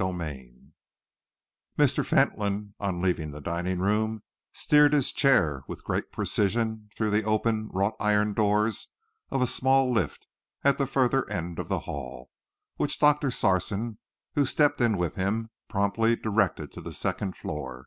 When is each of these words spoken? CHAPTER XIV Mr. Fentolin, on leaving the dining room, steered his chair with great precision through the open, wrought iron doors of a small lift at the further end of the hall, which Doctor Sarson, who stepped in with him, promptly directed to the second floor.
CHAPTER 0.00 0.16
XIV 0.24 0.70
Mr. 1.78 2.06
Fentolin, 2.06 2.72
on 2.80 3.02
leaving 3.02 3.32
the 3.32 3.40
dining 3.42 3.80
room, 3.80 4.22
steered 4.54 4.94
his 4.94 5.12
chair 5.12 5.62
with 5.68 5.84
great 5.84 6.10
precision 6.10 6.88
through 6.96 7.10
the 7.10 7.22
open, 7.24 7.68
wrought 7.70 7.96
iron 8.00 8.32
doors 8.32 8.92
of 9.30 9.42
a 9.42 9.46
small 9.46 9.92
lift 9.92 10.26
at 10.64 10.78
the 10.78 10.86
further 10.86 11.28
end 11.28 11.58
of 11.58 11.68
the 11.68 11.80
hall, 11.80 12.30
which 12.76 12.98
Doctor 12.98 13.30
Sarson, 13.30 13.98
who 14.36 14.46
stepped 14.46 14.80
in 14.80 14.96
with 14.96 15.16
him, 15.16 15.50
promptly 15.68 16.16
directed 16.16 16.72
to 16.72 16.80
the 16.80 16.94
second 16.94 17.36
floor. 17.36 17.84